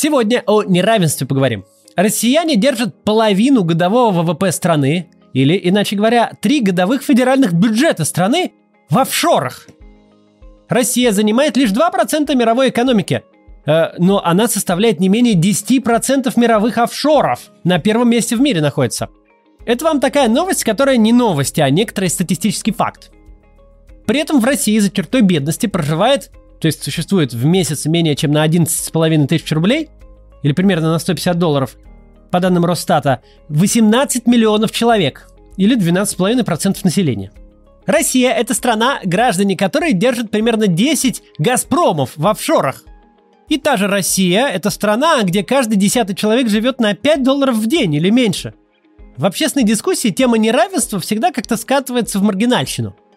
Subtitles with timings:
[0.00, 1.64] Сегодня о неравенстве поговорим.
[1.96, 8.52] Россияне держат половину годового ВВП страны, или, иначе говоря, три годовых федеральных бюджета страны
[8.88, 9.66] в офшорах.
[10.68, 13.24] Россия занимает лишь 2% мировой экономики,
[13.66, 17.50] э, но она составляет не менее 10% мировых офшоров.
[17.64, 19.08] На первом месте в мире находится.
[19.66, 23.10] Это вам такая новость, которая не новость, а некоторый статистический факт.
[24.06, 26.30] При этом в России за чертой бедности проживает,
[26.60, 29.90] то есть существует в месяц менее чем на 11,5 тысяч рублей,
[30.42, 31.76] или примерно на 150 долларов,
[32.30, 37.32] по данным Росстата, 18 миллионов человек, или 12,5% населения.
[37.86, 42.84] Россия– это страна, граждане которой держат примерно 10 «Газпромов» в офшорах.
[43.48, 47.66] И та же Россия– это страна, где каждый десятый человек живет на 5 долларов в
[47.66, 48.52] день или меньше.
[49.16, 52.94] В общественной дискуссии тема неравенства всегда как-то скатывается в маргинальщину–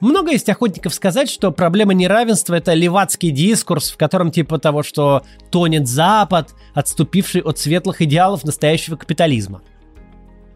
[0.00, 5.22] много есть охотников сказать, что проблема неравенства– это левацкий дискурс, в котором типа того, что
[5.50, 9.62] тонет Запад, отступивший от светлых идеалов настоящего капитализма.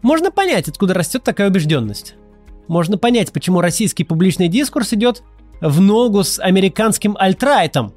[0.01, 2.15] Можно понять, откуда растет такая убежденность.
[2.67, 5.23] Можно понять, почему российский публичный дискурс идет
[5.59, 7.93] в ногу с американским альтрайтом.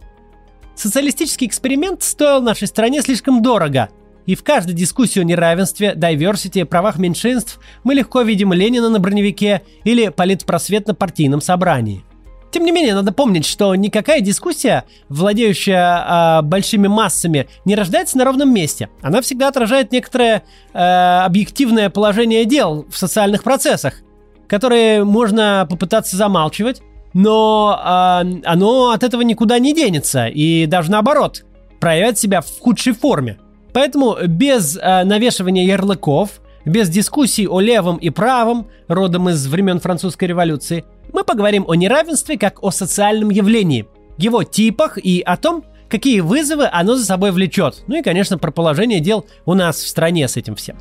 [0.74, 3.90] Социалистический эксперимент стоил нашей стране слишком дорого–
[4.26, 9.62] и в каждой дискуссии о неравенстве, diversity, правах меньшинств мы легко видим Ленина на броневике
[9.84, 12.04] или политпросвет на партийном собрании.
[12.50, 18.24] Тем не менее, надо помнить, что никакая дискуссия, владеющая э, большими массами, не рождается на
[18.24, 18.90] ровном месте.
[19.02, 24.02] Она всегда отражает некоторое э, объективное положение дел в социальных процессах,
[24.46, 26.80] которые можно попытаться замалчивать,
[27.12, 31.44] но э, оно от этого никуда не денется и даже наоборот
[31.80, 33.38] проявит себя в худшей форме.
[33.74, 40.26] Поэтому без э, навешивания ярлыков, без дискуссий о левом и правом, родом из времен французской
[40.26, 46.20] революции, мы поговорим о неравенстве как о социальном явлении, его типах и о том, какие
[46.20, 47.82] вызовы оно за собой влечет.
[47.88, 50.76] Ну и, конечно, про положение дел у нас в стране с этим всем.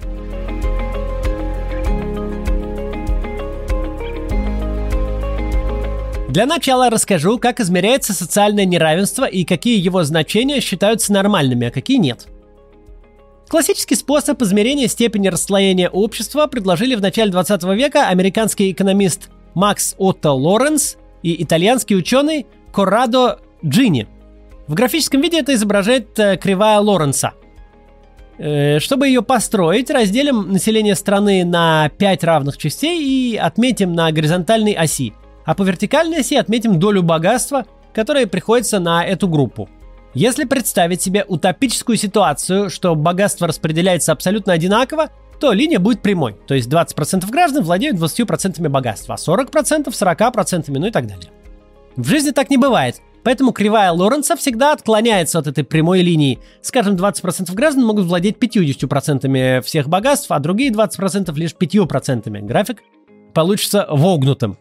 [6.30, 11.98] Для начала расскажу, как измеряется социальное неравенство и какие его значения считаются нормальными, а какие
[11.98, 12.28] нет.
[13.54, 20.32] Классический способ измерения степени расслоения общества предложили в начале 20 века американский экономист Макс Отто
[20.32, 24.08] Лоренс и итальянский ученый Коррадо Джини.
[24.66, 27.34] В графическом виде это изображает э, кривая Лоренса.
[28.40, 34.74] Э, чтобы ее построить, разделим население страны на 5 равных частей и отметим на горизонтальной
[34.74, 35.14] оси,
[35.46, 39.70] а по вертикальной оси отметим долю богатства, которая приходится на эту группу–
[40.14, 45.10] если представить себе утопическую ситуацию, что богатство распределяется абсолютно одинаково,
[45.40, 46.36] то линия будет прямой.
[46.48, 51.32] То есть 20% граждан владеют 20% богатства, а 40% 40%, ну и так далее.
[51.96, 53.02] В жизни так не бывает.
[53.24, 56.40] Поэтому кривая Лоренца всегда отклоняется от этой прямой линии.
[56.62, 62.42] Скажем, 20% граждан могут владеть 50% всех богатств, а другие 20% лишь 5%.
[62.42, 62.84] График
[63.34, 64.58] получится вогнутым.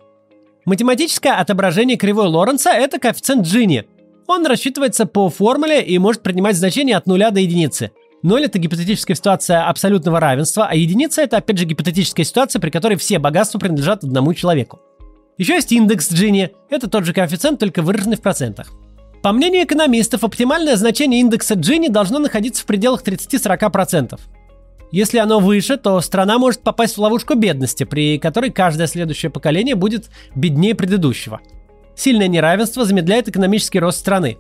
[0.64, 3.84] Математическое отображение кривой Лоренца– это коэффициент Джини–
[4.32, 7.92] он рассчитывается по формуле и может принимать значения от нуля до единицы.
[8.22, 12.96] Ноль– это гипотетическая ситуация абсолютного равенства, а единица– это, опять же, гипотетическая ситуация, при которой
[12.96, 14.80] все богатства принадлежат одному человеку.
[15.38, 16.50] Еще есть индекс Джини.
[16.70, 18.70] Это тот же коэффициент, только выраженный в процентах.
[19.22, 24.18] По мнению экономистов, оптимальное значение индекса Джини должно находиться в пределах 30-40%.
[24.92, 29.74] Если оно выше, то страна может попасть в ловушку бедности, при которой каждое следующее поколение
[29.74, 31.40] будет беднее предыдущего–
[31.94, 34.38] Сильное неравенство замедляет экономический рост страны.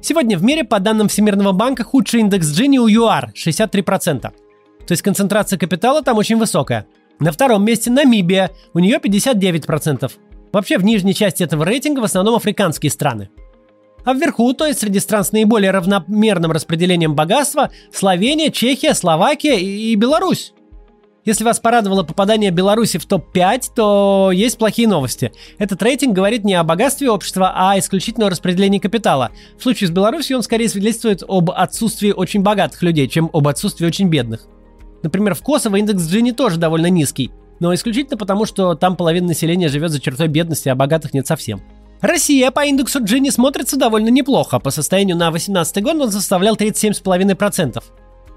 [0.00, 4.20] Сегодня в мире, по данным Всемирного банка, худший индекс Джини у ЮАР– 63%.
[4.20, 4.32] То
[4.88, 6.86] есть концентрация капитала там очень высокая.
[7.20, 10.10] На втором месте Намибия, у нее 59%.
[10.52, 13.30] Вообще в нижней части этого рейтинга в основном африканские страны.
[14.04, 19.94] А вверху, то есть среди стран с наиболее равномерным распределением богатства, Словения, Чехия, Словакия и
[19.94, 20.52] Беларусь.
[21.24, 25.30] Если вас порадовало попадание Беларуси в топ-5, то есть плохие новости.
[25.56, 29.30] Этот рейтинг говорит не о богатстве общества, а исключительно о распределении капитала.
[29.56, 33.86] В случае с Беларусью он скорее свидетельствует об отсутствии очень богатых людей, чем об отсутствии
[33.86, 34.48] очень бедных.
[35.04, 37.30] Например, в Косово индекс Джини тоже довольно низкий,
[37.60, 41.62] но исключительно потому, что там половина населения живет за чертой бедности, а богатых нет совсем.
[42.00, 44.58] Россия по индексу Джини смотрится довольно неплохо.
[44.58, 47.80] По состоянию на 2018 год он составлял 37,5%.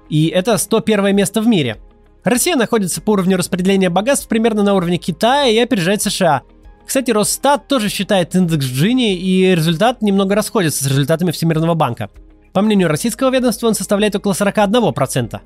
[0.08, 1.78] И это 101 место в мире–
[2.26, 6.42] Россия находится по уровню распределения богатств примерно на уровне Китая и опережает США.
[6.84, 12.10] Кстати, Росстат тоже считает индекс Джини, и результат немного расходится с результатами Всемирного банка.
[12.52, 15.40] По мнению российского ведомства, он составляет около 41%.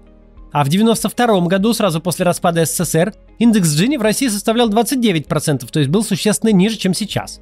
[0.53, 5.81] А в 1992 году, сразу после распада СССР, индекс Джини в России составлял 29%, то
[5.81, 7.41] есть был существенно ниже, чем сейчас.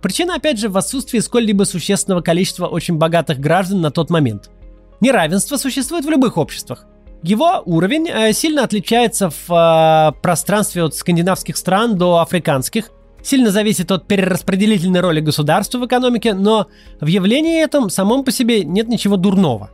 [0.00, 4.48] Причина, опять же, в отсутствии сколь-либо существенного количества очень богатых граждан на тот момент–
[5.00, 6.84] Неравенство существует в любых обществах.
[7.22, 12.90] Его уровень э, сильно отличается в э, пространстве от скандинавских стран до африканских,
[13.22, 16.68] сильно зависит от перераспределительной роли государства в экономике, но
[16.98, 19.70] в явлении этом самом по себе нет ничего дурного.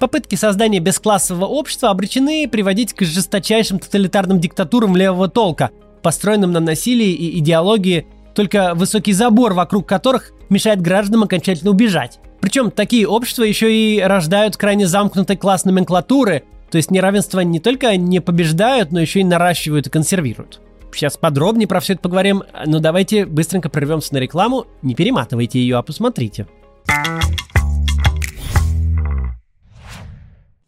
[0.00, 5.70] Попытки создания бесклассового общества обречены приводить к жесточайшим тоталитарным диктатурам левого толка,
[6.02, 12.18] построенным на насилии и идеологии, только высокий забор вокруг которых мешает гражданам окончательно убежать.
[12.40, 16.44] Причем такие общества еще и рождают крайне замкнутой класс номенклатуры,
[16.76, 20.60] то есть неравенство не только не побеждают, но еще и наращивают и консервируют.
[20.92, 24.66] Сейчас подробнее про все это поговорим, но давайте быстренько прервемся на рекламу.
[24.82, 26.46] Не перематывайте ее, а посмотрите.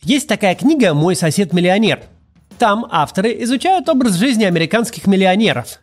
[0.01, 2.01] Есть такая книга «Мой сосед-миллионер».
[2.59, 5.81] Там авторы изучают образ жизни американских миллионеров.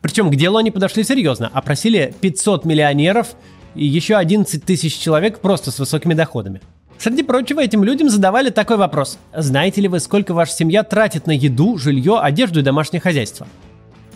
[0.00, 3.34] Причем к делу они подошли серьезно, опросили 500 миллионеров
[3.74, 6.62] и еще 11 тысяч человек просто с высокими доходами.
[6.98, 9.18] Среди прочего, этим людям задавали такой вопрос.
[9.34, 13.46] Знаете ли вы, сколько ваша семья тратит на еду, жилье, одежду и домашнее хозяйство?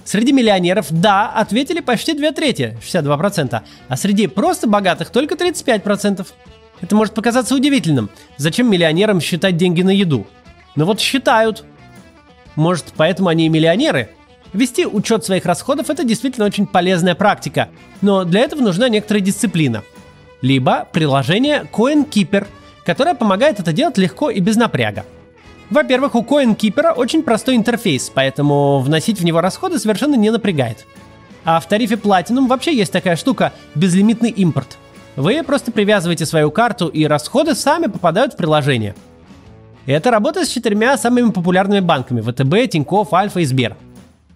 [0.04, 6.26] Среди миллионеров «да» ответили почти две трети, 62%, а среди просто богатых только 35%.
[6.80, 8.10] Это может показаться удивительным.
[8.36, 10.26] Зачем миллионерам считать деньги на еду?
[10.74, 11.64] Но вот считают.
[12.56, 14.10] Может, поэтому они и миллионеры?
[14.52, 17.68] Вести учет своих расходов– это действительно очень полезная практика,
[18.00, 19.84] но для этого нужна некоторая дисциплина.
[20.42, 22.48] Либо приложение CoinKeeper,
[22.84, 25.04] которое помогает это делать легко и без напряга.
[25.70, 30.84] Во-первых, у CoinKeeper очень простой интерфейс, поэтому вносить в него расходы совершенно не напрягает.
[31.44, 34.76] А в тарифе Platinum вообще есть такая штука– безлимитный импорт.
[35.16, 38.94] Вы просто привязываете свою карту, и расходы сами попадают в приложение.
[39.86, 43.76] Это работает с четырьмя самыми популярными банками– ВТБ, Тинькофф, Альфа и Сбер.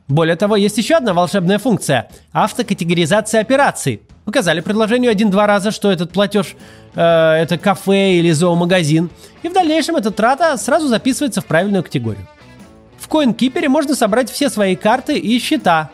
[0.08, 4.02] Более того, есть еще одна волшебная функция– автокатегоризация операций.
[4.24, 6.56] Показали предложению один-два раза, что этот платеж
[6.96, 9.10] э, это кафе или зоомагазин,
[9.42, 12.26] и в дальнейшем эта трата сразу записывается в правильную категорию.
[12.98, 15.90] В CoinKeeper можно собрать все свои карты и счета.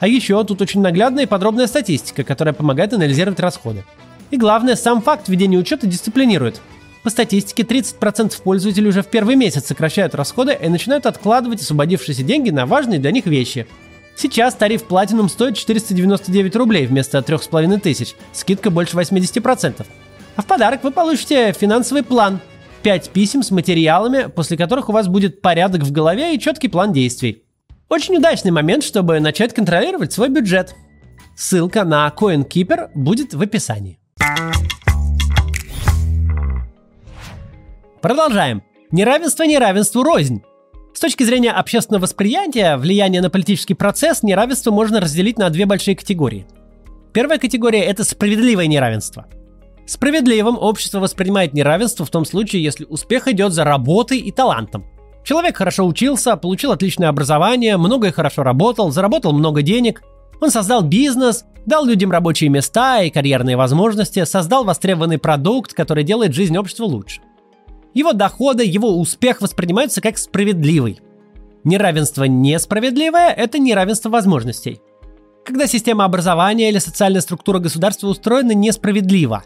[0.00, 3.84] А еще тут очень наглядная и подробная статистика, которая помогает анализировать расходы.
[4.30, 6.60] И главное, сам факт ведения учета дисциплинирует.
[7.04, 12.50] По статистике, 30% пользователей уже в первый месяц сокращают расходы и начинают откладывать освободившиеся деньги
[12.50, 13.66] на важные для них вещи–
[14.18, 19.86] Сейчас тариф Platinum стоит 499 рублей вместо 3500, скидка больше 80%.
[20.36, 22.40] А в подарок вы получите финансовый план.
[22.82, 26.92] 5 писем с материалами, после которых у вас будет порядок в голове и четкий план
[26.92, 27.42] действий.
[27.88, 30.74] Очень удачный момент, чтобы начать контролировать свой бюджет.
[31.36, 33.98] Ссылка на CoinKeeper будет в описании.
[38.02, 38.62] Продолжаем.
[38.92, 40.42] Неравенство неравенству рознь.
[40.94, 45.96] С точки зрения общественного восприятия, влияние на политический процесс, неравенство можно разделить на две большие
[45.96, 46.46] категории.
[47.12, 49.26] Первая категория– это справедливое неравенство.
[49.86, 54.84] Справедливым общество воспринимает неравенство в том случае, если успех идет за работой и талантом.
[55.24, 60.02] Человек хорошо учился, получил отличное образование, много и хорошо работал, заработал много денег,
[60.40, 66.34] он создал бизнес, дал людям рабочие места и карьерные возможности, создал востребованный продукт, который делает
[66.34, 67.20] жизнь общества лучше–
[67.96, 71.00] его доходы, его успех воспринимаются как справедливый.
[71.64, 74.82] Неравенство несправедливое– это неравенство возможностей.
[75.46, 79.44] Когда система образования или социальная структура государства устроена несправедливо.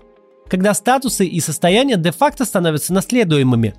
[0.51, 3.75] Когда статусы и состояния де-факто становятся наследуемыми.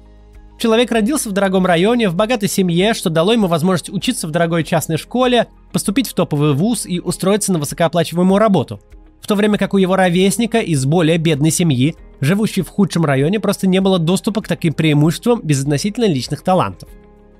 [0.57, 4.63] Человек родился в дорогом районе, в богатой семье, что дало ему возможность учиться в дорогой
[4.63, 8.79] частной школе, поступить в топовый вуз и устроиться на высокооплачиваемую работу.
[9.19, 13.39] В то время как у его ровесника из более бедной семьи живущей в худшем районе,
[13.39, 16.87] просто не было доступа к таким преимуществам без относительно личных талантов.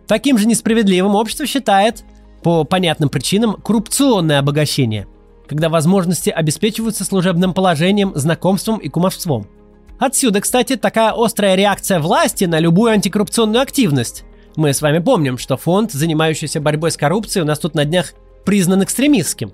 [0.08, 2.04] Таким же несправедливым общество считает,
[2.44, 5.08] по понятным причинам, коррупционное обогащение,
[5.52, 9.50] когда возможности обеспечиваются служебным положением, знакомством и кумовством.
[10.00, 14.24] Отсюда, кстати, такая острая реакция власти на любую антикоррупционную активность.
[14.56, 18.14] Мы с вами помним, что фонд, занимающийся борьбой с коррупцией, у нас тут на днях
[18.46, 19.52] признан экстремистским.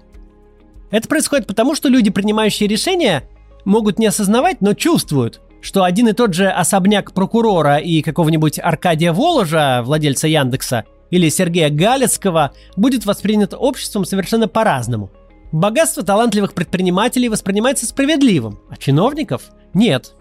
[0.91, 3.23] Это происходит потому, что люди, принимающие решения,
[3.65, 9.13] могут не осознавать, но чувствуют, что один и тот же особняк прокурора и какого-нибудь Аркадия
[9.13, 15.09] Воложа, владельца Яндекса, или Сергея Галецкого будет воспринят обществом совершенно по-разному.
[15.51, 20.13] Богатство талантливых предпринимателей воспринимается справедливым, а чиновников– нет.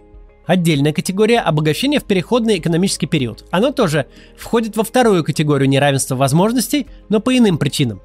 [0.47, 3.45] Отдельная категория– обогащения в переходный экономический период.
[3.50, 4.06] Оно тоже
[4.38, 8.00] входит во вторую категорию неравенства возможностей, но по иным причинам.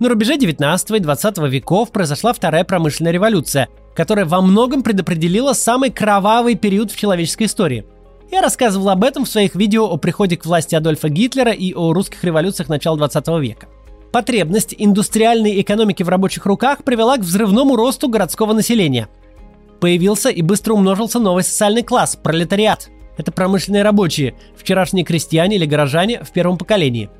[0.00, 5.90] На рубеже 19 и 20 веков произошла вторая промышленная революция, которая во многом предопределила самый
[5.90, 7.86] кровавый период в человеческой истории.
[8.32, 11.92] Я рассказывал об этом в своих видео о приходе к власти Адольфа Гитлера и о
[11.92, 13.68] русских революциях начала 20 века.
[14.14, 19.08] Потребность индустриальной экономики в рабочих руках привела к взрывному росту городского населения.
[19.80, 22.90] Появился и быстро умножился новый социальный класс– пролетариат.
[23.16, 27.10] Это промышленные рабочие, вчерашние крестьяне или горожане в первом поколении.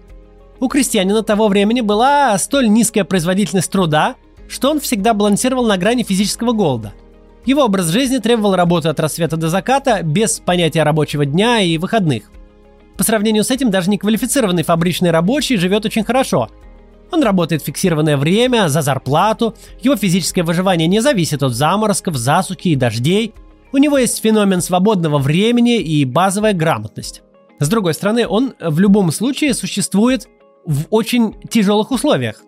[0.60, 4.14] У крестьянина того времени была столь низкая производительность труда,
[4.46, 6.92] что он всегда балансировал на грани физического голода.
[7.44, 12.30] Его образ жизни требовал работы от рассвета до заката, без понятия рабочего дня и выходных.
[12.96, 16.50] По сравнению с этим даже неквалифицированный фабричный рабочий живет очень хорошо.
[17.12, 22.76] Он работает фиксированное время, за зарплату, его физическое выживание не зависит от заморозков, засухи и
[22.76, 23.34] дождей,
[23.72, 27.22] у него есть феномен свободного времени и базовая грамотность.
[27.58, 30.28] С другой стороны, он в любом случае существует
[30.64, 32.40] в очень тяжелых условиях.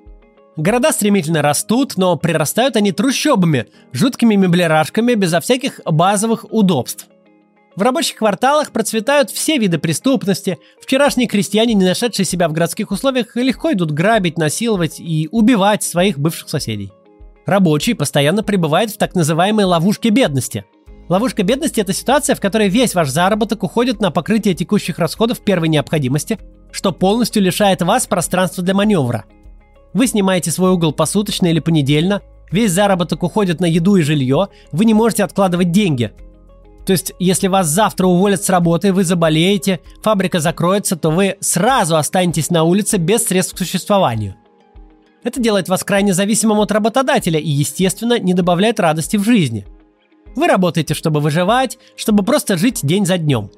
[0.57, 7.09] Города стремительно растут, но прирастают они трущобами, жуткими меблерашками безо всяких базовых удобств.
[7.77, 10.59] В рабочих кварталах процветают все виды преступности.
[10.81, 16.19] Вчерашние крестьяне, не нашедшие себя в городских условиях, легко идут грабить, насиловать и убивать своих
[16.19, 16.91] бывших соседей.
[17.45, 20.65] Рабочий постоянно пребывает в так называемой ловушке бедности–
[21.09, 25.69] Ловушка бедности– это ситуация, в которой весь ваш заработок уходит на покрытие текущих расходов первой
[25.69, 26.39] необходимости,
[26.73, 29.25] что полностью лишает вас пространства для маневра.
[29.95, 34.85] Вы снимаете свой угол посуточно или понедельно, весь заработок уходит на еду и жилье, вы
[34.85, 36.13] не можете откладывать деньги.
[36.87, 41.97] То есть, если вас завтра уволят с работы, вы заболеете, фабрика закроется, то вы сразу
[41.97, 44.37] останетесь на улице без средств к существованию.
[45.25, 49.67] Это делает вас крайне зависимым от работодателя и, естественно, не добавляет радости в жизни–
[50.37, 53.51] вы работаете, чтобы выживать, чтобы просто жить день за днем.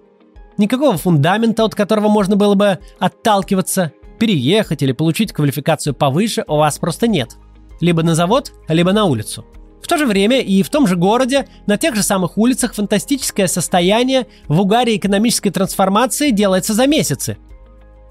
[0.56, 6.78] Никакого фундамента, от которого можно было бы отталкиваться, переехать или получить квалификацию повыше у вас
[6.78, 7.37] просто нет.
[7.80, 9.44] Либо на завод, либо на улицу.
[9.82, 13.47] В то же время и в том же городе, на тех же самых улицах фантастическое
[13.47, 17.38] состояние в угаре экономической трансформации делается за месяцы.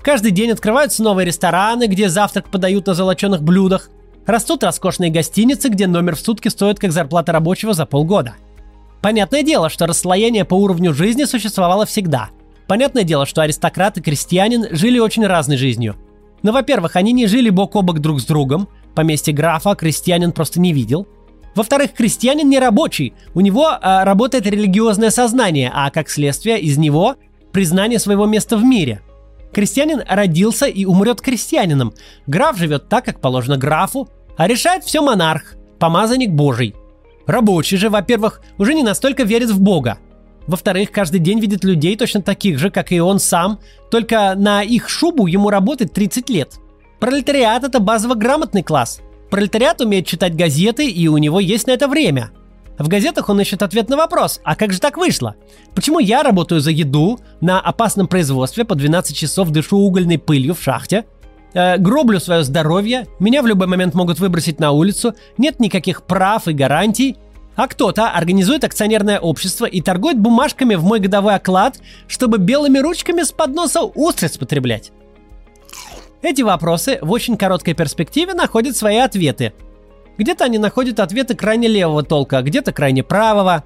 [0.02, 3.90] Каждый день открываются новые рестораны, где завтрак подают на золоченых блюдах.
[4.26, 8.36] Растут роскошные гостиницы, где номер в сутки стоит как зарплата рабочего за полгода–
[9.02, 12.30] Понятное дело, что расслоение по уровню жизни существовало всегда.
[12.68, 15.96] Понятное дело, что аристократ и крестьянин жили очень разной жизнью.
[16.44, 20.60] Но, во-первых, они не жили бок о бок друг с другом, поместье графа крестьянин просто
[20.60, 21.08] не видел.
[21.58, 27.16] Во-вторых, крестьянин не рабочий, у него а, работает религиозное сознание, а как следствие из него
[27.52, 29.02] признание своего места в мире.
[29.54, 31.94] Крестьянин родился и умрет крестьянином.
[32.28, 36.74] Граф живет так, как положено графу, а решает все монарх, помазанник божий–
[37.28, 40.00] Рабочий же, во-первых, уже не настолько верит в Бога.
[40.48, 43.60] Во-вторых, каждый день видит людей точно таких же, как и он сам,
[43.92, 46.54] только на их шубу ему работать 30 лет.
[47.00, 49.02] Пролетариат– это базово грамотный класс.
[49.30, 52.32] Пролетариат умеет читать газеты, и у него есть на это время.
[52.78, 55.36] В газетах он ищет ответ на вопрос, а как же так вышло?
[55.74, 60.62] Почему я работаю за еду на опасном производстве по 12 часов дышу угольной пылью в
[60.62, 61.06] шахте,
[61.54, 66.48] э, гроблю свое здоровье, меня в любой момент могут выбросить на улицу, нет никаких прав
[66.48, 67.18] и гарантий,
[67.56, 73.24] а кто-то организует акционерное общество и торгует бумажками в мой годовой оклад, чтобы белыми ручками
[73.24, 74.92] с подноса устриц потреблять.
[76.22, 79.54] Эти вопросы в очень короткой перспективе находят свои ответы.
[80.18, 83.64] Где-то они находят ответы крайне левого толка, где-то крайне правого.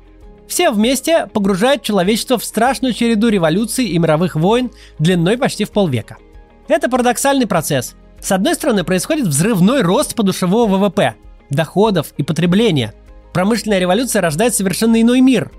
[0.48, 6.18] Все вместе погружают человечество в страшную череду революций и мировых войн длиной почти в полвека–
[6.72, 7.96] это парадоксальный процесс.
[8.22, 11.16] С одной стороны, происходит взрывной рост подушевого ВВП,
[11.50, 12.94] доходов и потребления.
[13.34, 15.52] Промышленная революция рождает совершенно иной мир.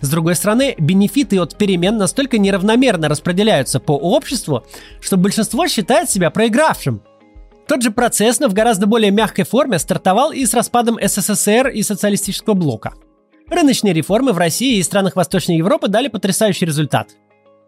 [0.00, 4.64] С другой стороны, бенефиты от перемен настолько неравномерно распределяются по обществу,
[5.00, 7.02] что большинство считает себя проигравшим.
[7.66, 11.82] Тот же процесс, но в гораздо более мягкой форме, стартовал и с распадом СССР и
[11.82, 12.94] социалистического блока.
[13.50, 17.08] Рыночные реформы в России и странах Восточной Европы дали потрясающий результат–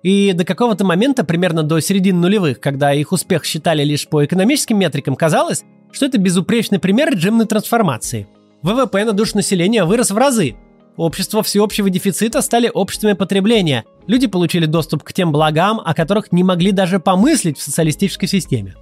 [0.03, 4.79] и до какого-то момента, примерно до середины нулевых, когда их успех считали лишь по экономическим
[4.79, 8.27] метрикам, казалось, что это безупречный пример режимной трансформации.
[8.63, 10.57] ВВП на душу населения вырос в разы.
[10.97, 13.85] Общества всеобщего дефицита стали обществами потребления.
[14.07, 18.75] Люди получили доступ к тем благам, о которых не могли даже помыслить в социалистической системе.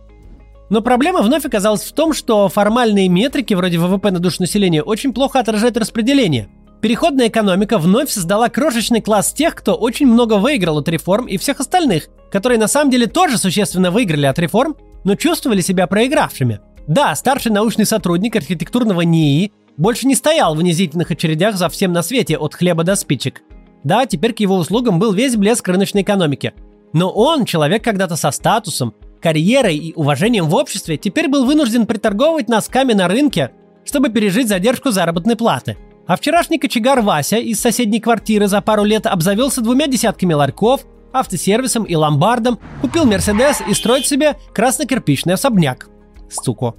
[0.71, 5.13] Но проблема вновь оказалась в том, что формальные метрики вроде ВВП на душу населения очень
[5.13, 6.49] плохо отражают распределение–
[6.81, 11.59] Переходная экономика вновь создала крошечный класс тех, кто очень много выиграл от реформ, и всех
[11.59, 16.61] остальных, которые на самом деле тоже существенно выиграли от реформ, но чувствовали себя проигравшими.
[16.87, 22.03] Да, старший научный сотрудник архитектурного НИИ больше не стоял в унизительных очередях за всем на
[22.03, 23.43] свете от хлеба до спичек.
[23.85, 26.53] Да, теперь к его услугам был весь блеск рыночной экономики.
[26.93, 32.49] Но он, человек когда-то со статусом, карьерой и уважением в обществе, теперь был вынужден приторговывать
[32.49, 33.53] носками на рынке,
[33.85, 39.07] чтобы пережить задержку заработной платы– а вчерашний кочегар Вася из соседней квартиры за пару лет
[39.07, 45.91] обзавелся двумя десятками ларьков, автосервисом и ломбардом, купил Мерседес и строит себе красно-кирпичный особняк.
[46.31, 46.77] Стуко.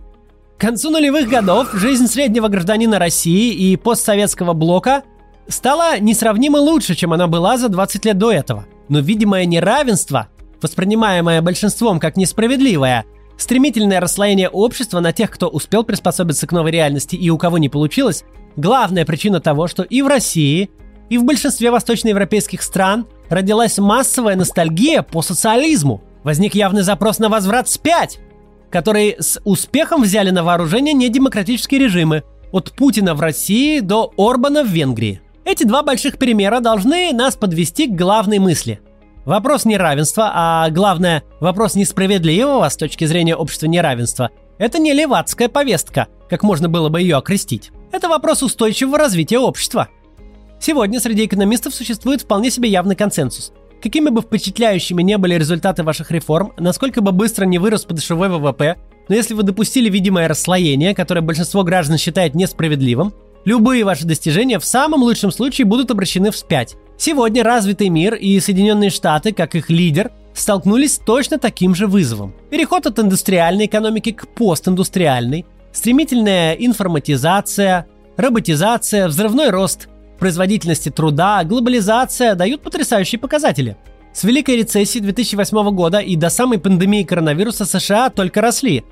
[0.59, 5.03] К концу нулевых годов жизнь среднего гражданина России и постсоветского блока
[5.47, 8.67] стала несравнимо лучше, чем она была за 20 лет до этого.
[8.89, 10.27] Но видимое неравенство,
[10.61, 13.05] воспринимаемое большинством как несправедливое,
[13.37, 17.69] стремительное расслоение общества на тех, кто успел приспособиться к новой реальности и у кого не
[17.69, 18.25] получилось,
[18.57, 20.71] главная причина того, что и в России,
[21.09, 26.03] и в большинстве восточноевропейских стран родилась массовая ностальгия по социализму.
[26.25, 28.19] Возник явный запрос на возврат вспять,
[28.69, 34.67] который с успехом взяли на вооружение недемократические режимы, от Путина в России до Орбана в
[34.67, 35.21] Венгрии.
[35.45, 38.81] Эти два больших примера должны нас подвести к главной мысли.
[39.25, 46.07] Вопрос неравенства, а главное, вопрос несправедливого с точки зрения общества неравенства, это не левацкая повестка,
[46.29, 47.71] как можно было бы ее окрестить.
[47.91, 49.87] Это вопрос устойчивого развития общества–
[50.59, 53.53] Сегодня среди экономистов существует вполне себе явный консенсус.
[53.81, 58.75] Какими бы впечатляющими не были результаты ваших реформ, насколько бы быстро не вырос подушевой ВВП,
[59.07, 63.13] но если вы допустили видимое расслоение, которое большинство граждан считает несправедливым,
[63.45, 66.75] любые ваши достижения в самом лучшем случае будут обращены вспять.
[66.97, 72.33] Сегодня развитый мир и Соединенные Штаты, как их лидер, столкнулись с точно таким же вызовом.
[72.49, 79.87] Переход от индустриальной экономики к постиндустриальной, стремительная информатизация, роботизация, взрывной рост–
[80.19, 83.77] производительности труда, глобализация дают потрясающие показатели.
[84.13, 88.83] С великой рецессии 2008 года и до самой пандемии коронавируса США только росли.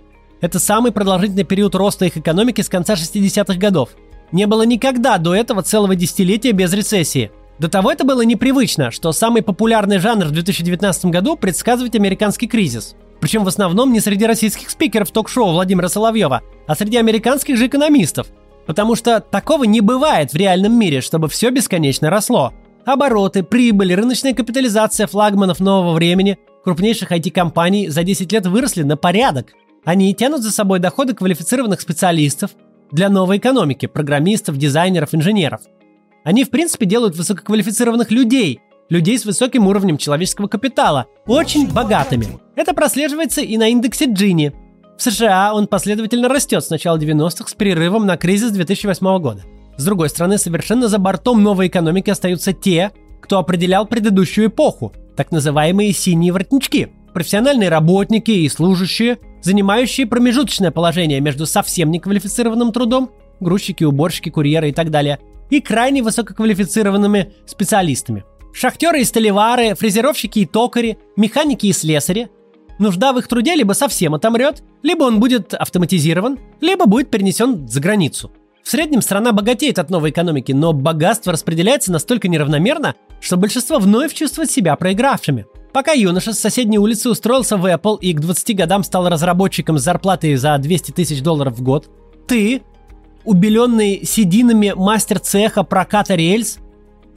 [0.42, 3.90] Это самый продолжительный период роста их экономики с конца 60-х годов.
[4.32, 7.32] Не было никогда до этого целого десятилетия без рецессии.
[7.60, 12.96] До того это было непривычно, что самый популярный жанр в 2019 году– предсказывать американский кризис.
[13.20, 18.28] Причем в основном не среди российских спикеров ток-шоу Владимира Соловьева, а среди американских же экономистов–
[18.68, 22.54] Потому что такого не бывает в реальном мире, чтобы все бесконечно росло.
[22.86, 29.54] Обороты, прибыль, рыночная капитализация флагманов нового времени, крупнейших IT-компаний за 10 лет выросли на порядок.
[29.86, 32.52] Они тянут за собой доходы квалифицированных специалистов
[32.92, 35.62] для новой экономики, программистов, дизайнеров, инженеров.
[36.26, 38.60] Они, в принципе, делают высококвалифицированных людей,
[38.90, 42.28] людей с высоким уровнем человеческого капитала, очень богатыми.
[42.56, 44.54] Это прослеживается и на индексе Джини,
[44.98, 49.44] в США он последовательно растет с начала 90-х с перерывом на кризис 2008 года.
[49.78, 55.32] С другой стороны, совершенно за бортом новой экономики остаются те, кто определял предыдущую эпоху, так
[55.32, 63.84] называемые синие воротнички, профессиональные работники и служащие, занимающие промежуточное положение между совсем неквалифицированным трудом, грузчики,
[63.84, 65.20] уборщики, курьеры и так далее,
[65.52, 68.24] и крайне высококвалифицированными специалистами.
[68.52, 72.30] Шахтеры и столевары, фрезеровщики и токари, механики и слесари,
[72.80, 77.80] нужда в их труде либо совсем отомрет, либо он будет автоматизирован, либо будет перенесен за
[77.80, 78.32] границу.
[78.64, 84.14] В среднем страна богатеет от новой экономики, но богатство распределяется настолько неравномерно, что большинство вновь
[84.14, 85.46] чувствует себя проигравшими.
[85.72, 89.84] Пока юноша с соседней улицы устроился в Apple и к 20 годам стал разработчиком с
[89.84, 91.90] зарплатой за 200 тысяч долларов в год,
[92.28, 92.62] ты,
[93.24, 96.58] убеленный сединами мастер цеха проката рельс,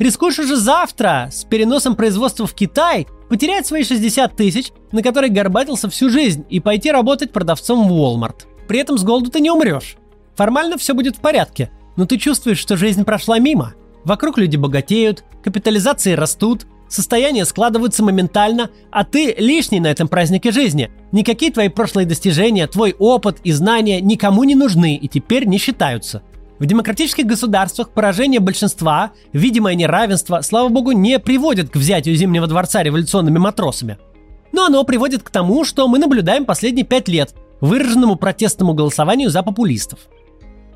[0.05, 5.89] рискуешь уже завтра с переносом производства в Китай потерять свои 60 тысяч, на которые горбатился
[5.89, 8.47] всю жизнь, и пойти работать продавцом в Walmart.
[8.67, 9.97] При этом с голоду ты не умрешь.
[10.35, 13.75] Формально все будет в порядке, но ты чувствуешь, что жизнь прошла мимо.
[14.05, 20.91] Вокруг люди богатеют, капитализации растут, состояния складываются моментально, а ты лишний на этом празднике жизни.
[21.13, 26.23] Никакие твои прошлые достижения, твой опыт и знания никому не нужны и теперь не считаются.
[26.61, 32.83] В демократических государствах поражение большинства, видимое неравенство, слава богу, не приводит к взятию Зимнего дворца
[32.83, 33.97] революционными матросами.
[34.53, 39.43] Но оно приводит к тому, что мы наблюдаем последние пять лет, выраженному протестному голосованию за
[39.43, 40.01] популистов.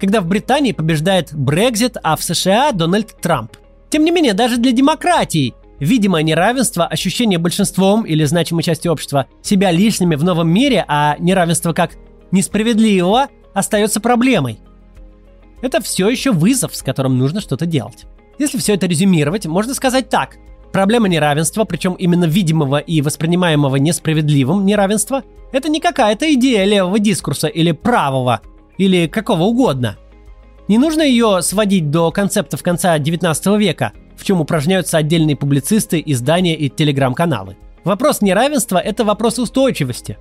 [0.01, 3.53] Когда в Британии побеждает Брекзит, а в США Дональд Трамп.
[3.91, 9.71] Тем не менее, даже для демократий видимое неравенство, ощущение большинством или значимой частью общества себя
[9.71, 11.91] лишними в новом мире, а неравенство как
[12.31, 14.61] несправедливого остается проблемой–
[15.65, 18.07] это все еще вызов, с которым нужно что-то делать.
[18.39, 20.37] Если все это резюмировать, можно сказать так.
[20.73, 25.23] Проблема неравенства, причем именно видимого и воспринимаемого несправедливым неравенства,
[25.53, 28.41] это не какая-то идея левого дискурса или правого,
[28.77, 29.97] или какого угодно.
[30.67, 36.57] Не нужно ее сводить до концептов конца 19 века, в чем упражняются отдельные публицисты, издания
[36.57, 37.57] и телеграм-каналы.
[37.85, 40.17] Вопрос неравенства– это вопрос устойчивости.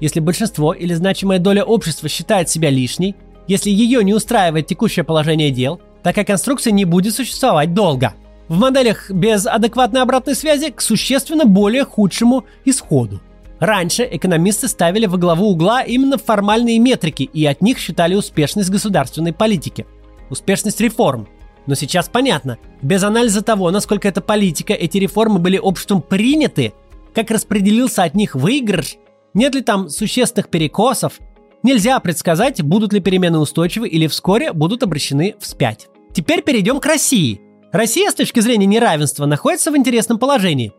[0.00, 3.14] Если большинство или значимая доля общества считает себя лишней,
[3.46, 8.14] если ее не устраивает текущее положение дел, такая конструкция не будет существовать долго.
[8.48, 13.20] В моделях без адекватной обратной связи к существенно более худшему исходу.
[13.60, 19.32] Раньше экономисты ставили во главу угла именно формальные метрики и от них считали успешность государственной
[19.32, 19.86] политики,
[20.28, 21.28] успешность реформ.
[21.66, 26.74] Но сейчас понятно, без анализа того, насколько эта политика, эти реформы были обществом приняты,
[27.14, 28.96] как распределился от них выигрыш,
[29.32, 31.18] нет ли там существенных перекосов,
[31.64, 35.88] Нельзя предсказать, будут ли перемены устойчивы или вскоре будут обращены вспять.
[36.12, 37.40] Теперь перейдем к России.
[37.72, 40.74] Россия с точки зрения неравенства находится в интересном положении.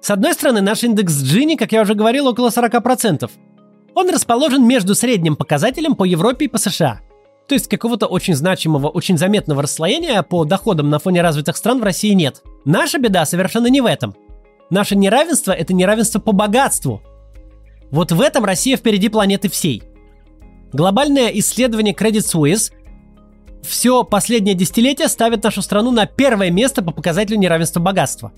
[0.00, 3.30] С одной стороны, наш индекс Джини, как я уже говорил, около 40%.
[3.94, 7.02] Он расположен между средним показателем по Европе и по США.
[7.46, 11.84] То есть какого-то очень значимого, очень заметного расслоения по доходам на фоне развитых стран в
[11.84, 12.42] России нет.
[12.64, 14.16] Наша беда совершенно не в этом.
[14.70, 17.02] Наше неравенство– это неравенство по богатству.
[17.90, 19.82] Вот в этом Россия впереди планеты всей.
[20.74, 22.72] Глобальное исследование Credit Suisse
[23.62, 28.32] все последнее десятилетие ставит нашу страну на первое место по показателю неравенства богатства.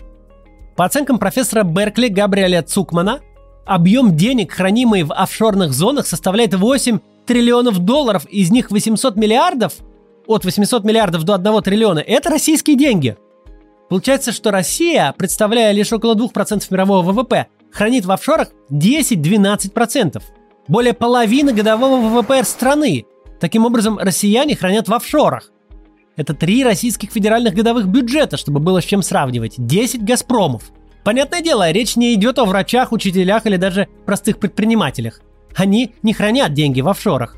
[0.76, 3.20] По оценкам профессора Беркли Габриэля Цукмана,
[3.64, 9.72] объем денег, хранимый в офшорных зонах, составляет 8 триллионов долларов, из них 800 миллиардов,
[10.26, 13.16] от 800 миллиардов до 1 триллиона, это российские деньги.
[13.88, 20.22] Получается, что Россия, представляя лишь около 2% мирового ВВП, хранит в офшорах 10-12%.
[20.68, 23.04] Более половины годового ВВП страны.
[23.40, 25.52] Таким образом, россияне хранят в офшорах.
[26.16, 29.54] Это три российских федеральных годовых бюджета, чтобы было с чем сравнивать.
[29.58, 30.72] 10 «Газпромов».
[31.04, 35.20] Понятное дело, речь не идет о врачах, учителях или даже простых предпринимателях.
[35.54, 37.36] Они не хранят деньги в офшорах.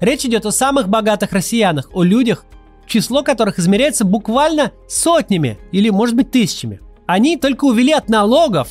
[0.00, 2.44] Речь идет о самых богатых россиянах, о людях,
[2.86, 6.80] число которых измеряется буквально сотнями или, может быть, тысячами.
[7.06, 8.68] Они только увели от налогов,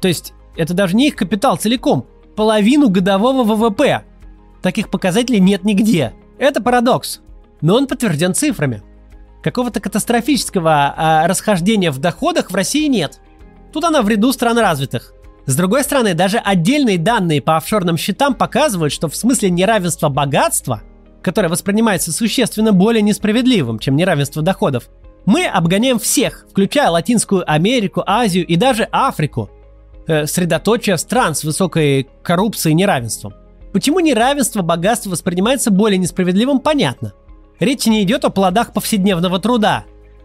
[0.00, 4.04] то есть это даже не их капитал целиком, половину годового ВВП.
[4.62, 6.12] Таких показателей нет нигде.
[6.38, 7.20] Это парадокс.
[7.60, 8.82] Но он подтвержден цифрами.
[9.42, 13.20] Какого-то катастрофического а, расхождения в доходах в России нет.
[13.72, 15.12] Тут она в ряду стран развитых.
[15.46, 20.82] С другой стороны, даже отдельные данные по офшорным счетам показывают, что в смысле неравенства богатства,
[21.22, 24.88] которое воспринимается существенно более несправедливым, чем неравенство доходов,
[25.24, 29.50] мы обгоняем всех, включая Латинскую Америку, Азию и даже Африку,
[30.06, 33.34] э, средоточие стран с высокой коррупцией и неравенством.
[33.72, 37.12] Почему неравенство богатства воспринимается более несправедливым, понятно.
[37.60, 39.84] Речь не идет о плодах повседневного труда.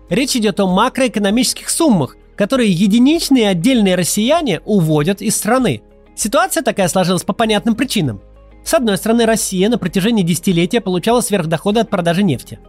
[0.10, 5.82] Речь идет о макроэкономических суммах, которые единичные отдельные россияне уводят из страны.
[6.16, 8.22] Ситуация такая сложилась по понятным причинам.
[8.64, 12.60] С одной стороны, Россия на протяжении десятилетия получала сверхдоходы от продажи нефти.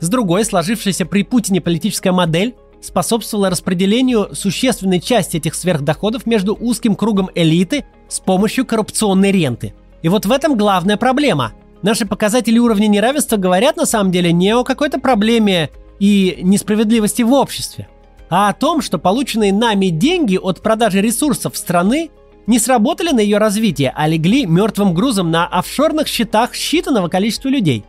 [0.00, 6.94] С другой, сложившаяся при Путине политическая модель способствовала распределению существенной части этих сверхдоходов между узким
[6.94, 9.74] кругом элиты с помощью коррупционной ренты.
[10.02, 11.52] И вот в этом главная проблема.
[11.82, 17.32] Наши показатели уровня неравенства говорят на самом деле не о какой-то проблеме и несправедливости в
[17.32, 17.88] обществе,
[18.30, 22.10] а о том, что полученные нами деньги от продажи ресурсов страны
[22.46, 27.84] не сработали на ее развитие, а легли мертвым грузом на офшорных счетах считанного количества людей.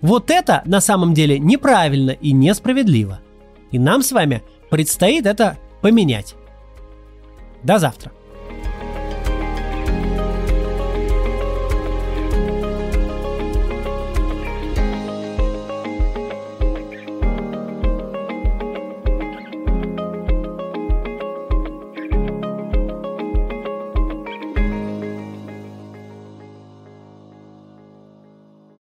[0.00, 3.20] Вот это на самом деле неправильно и несправедливо.
[3.72, 6.36] И нам с вами предстоит это поменять.
[7.62, 8.12] До завтра.